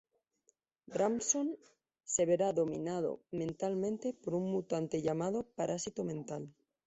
Samson 0.93 1.59
se 2.05 2.25
verá 2.25 2.53
dominado 2.53 3.21
mentalmente 3.29 4.15
por 4.15 4.33
un 4.33 4.49
mutante 4.51 5.03
llamado 5.03 5.43
parásito 5.55 6.03
mental. 6.03 6.51